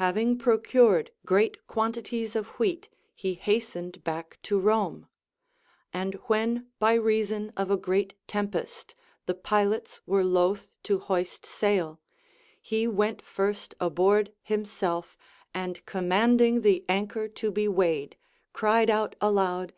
[0.00, 5.06] Having procured great quantities of wheat, he hastened back to Rome;
[5.92, 8.94] and Avhen by reason of a great tempest
[9.26, 12.00] the pilots Λvere loath to hoist sail,
[12.58, 15.14] he went first aboard himself,
[15.52, 18.16] and commanding the anchor to be weighed,
[18.54, 19.74] cried out aloud.